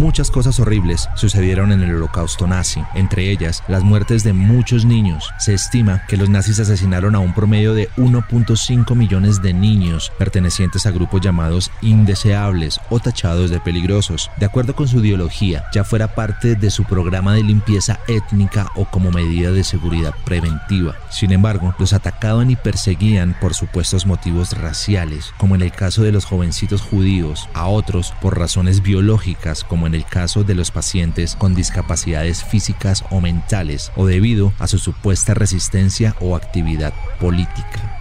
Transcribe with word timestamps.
Muchas 0.00 0.30
cosas 0.30 0.58
horribles 0.58 1.10
sucedieron 1.14 1.72
en 1.72 1.82
el 1.82 1.94
holocausto 1.94 2.46
nazi, 2.46 2.82
entre 2.94 3.30
ellas 3.30 3.62
las 3.68 3.82
muertes 3.82 4.24
de 4.24 4.32
muchos 4.32 4.86
niños. 4.86 5.30
Se 5.38 5.52
estima 5.52 6.06
que 6.08 6.16
los 6.16 6.30
nazis 6.30 6.58
asesinaron 6.58 7.14
a 7.14 7.18
un 7.18 7.34
promedio 7.34 7.74
de 7.74 7.90
1.5 7.98 8.96
millones 8.96 9.42
de 9.42 9.52
niños 9.52 10.10
pertenecientes 10.18 10.86
a 10.86 10.90
grupos 10.90 11.20
llamados 11.20 11.70
indeseables 11.82 12.80
o 12.88 12.98
tachados 12.98 13.50
de 13.50 13.60
peligrosos, 13.60 14.30
de 14.38 14.46
acuerdo 14.46 14.74
con 14.74 14.88
su 14.88 15.04
ideología, 15.04 15.66
ya 15.70 15.84
fuera 15.84 16.14
parte 16.14 16.54
de 16.54 16.70
su 16.70 16.84
programa 16.84 17.34
de 17.34 17.42
limpieza 17.42 18.00
étnica 18.08 18.72
o 18.76 18.86
como 18.86 19.10
medida 19.10 19.52
de 19.52 19.64
seguridad 19.64 20.14
preventiva. 20.24 20.96
Sin 21.10 21.30
embargo, 21.30 21.74
los 21.78 21.92
atacaban 21.92 22.50
y 22.50 22.56
perseguían 22.56 23.36
por 23.38 23.52
supuestos 23.52 24.06
motivos 24.06 24.56
raciales, 24.56 25.34
como 25.36 25.56
en 25.56 25.60
el 25.60 25.72
caso 25.72 26.02
de 26.02 26.12
los 26.12 26.24
jovencitos 26.24 26.80
judíos, 26.80 27.50
a 27.52 27.66
otros 27.66 28.14
por 28.22 28.38
razones 28.38 28.80
biológicas, 28.80 29.62
como 29.62 29.90
en 29.90 29.90
el 29.94 29.99
caso 30.04 30.44
de 30.44 30.54
los 30.54 30.70
pacientes 30.70 31.36
con 31.36 31.54
discapacidades 31.54 32.44
físicas 32.44 33.04
o 33.10 33.20
mentales, 33.20 33.92
o 33.96 34.06
debido 34.06 34.52
a 34.58 34.66
su 34.66 34.78
supuesta 34.78 35.34
resistencia 35.34 36.16
o 36.20 36.36
actividad 36.36 36.92
política. 37.18 38.00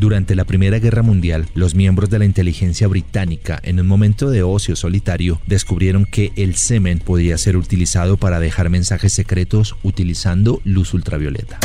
Durante 0.00 0.34
la 0.34 0.46
Primera 0.46 0.78
Guerra 0.78 1.02
Mundial, 1.02 1.46
los 1.52 1.74
miembros 1.74 2.08
de 2.08 2.18
la 2.18 2.24
inteligencia 2.24 2.88
británica, 2.88 3.60
en 3.62 3.78
un 3.80 3.86
momento 3.86 4.30
de 4.30 4.42
ocio 4.42 4.74
solitario, 4.74 5.42
descubrieron 5.46 6.06
que 6.06 6.32
el 6.36 6.54
semen 6.54 7.00
podía 7.00 7.36
ser 7.36 7.58
utilizado 7.58 8.16
para 8.16 8.40
dejar 8.40 8.70
mensajes 8.70 9.12
secretos 9.12 9.76
utilizando 9.82 10.62
luz 10.64 10.94
ultravioleta. 10.94 11.60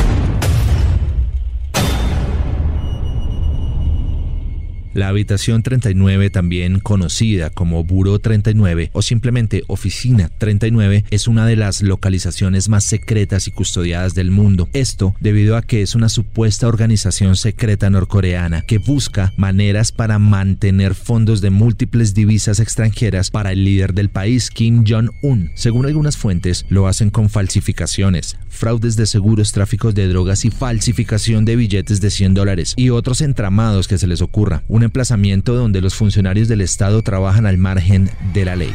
La 4.96 5.10
habitación 5.10 5.62
39, 5.62 6.30
también 6.30 6.80
conocida 6.80 7.50
como 7.50 7.84
Buró 7.84 8.18
39 8.20 8.92
o 8.94 9.02
simplemente 9.02 9.66
Oficina 9.68 10.32
39, 10.38 11.04
es 11.12 11.28
una 11.28 11.46
de 11.46 11.58
las 11.58 11.82
localizaciones 11.82 12.70
más 12.70 12.86
secretas 12.86 13.50
y 13.50 13.52
custodiadas 13.52 14.16
del 14.16 14.32
mundo. 14.32 14.70
Esto 14.72 15.14
debido 15.20 15.58
a 15.58 15.64
que 15.64 15.82
es 15.82 15.96
una 15.96 16.08
supuesta 16.08 16.70
organización 16.70 17.36
secreta 17.36 17.90
norcoreana 17.90 18.62
que 18.62 18.78
busca 18.78 19.34
maneras 19.36 19.92
para 19.92 20.18
mantener 20.18 20.96
fondos 20.96 21.42
de 21.42 21.50
múltiples 21.50 22.14
divisas 22.14 22.62
extranjeras 22.62 23.32
para 23.32 23.52
el 23.52 23.66
líder 23.66 23.96
del 23.96 24.08
país, 24.08 24.50
Kim 24.50 24.86
Jong-un. 24.88 25.52
Según 25.56 25.88
algunas 25.88 26.16
fuentes, 26.16 26.66
lo 26.70 26.88
hacen 26.88 27.10
con 27.10 27.30
falsificaciones, 27.30 28.38
fraudes 28.48 28.96
de 28.96 29.08
seguros, 29.08 29.52
tráficos 29.52 29.94
de 29.94 30.08
drogas 30.08 30.46
y 30.46 30.52
falsificación 30.52 31.44
de 31.44 31.58
billetes 31.58 32.00
de 32.00 32.10
100 32.10 32.34
dólares 32.34 32.74
y 32.78 32.92
otros 32.92 33.20
entramados 33.20 33.90
que 33.90 33.98
se 33.98 34.08
les 34.08 34.22
ocurra 34.22 34.64
emplazamiento 34.86 35.54
donde 35.54 35.82
los 35.82 35.96
funcionarios 35.96 36.48
del 36.48 36.62
Estado 36.62 37.02
trabajan 37.02 37.46
al 37.46 37.58
margen 37.58 38.10
de 38.34 38.46
la 38.46 38.56
ley. 38.56 38.74